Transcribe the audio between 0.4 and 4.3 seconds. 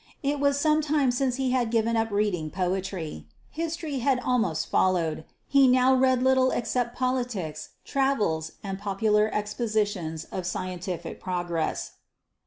some time since he had given up reading poetry. History had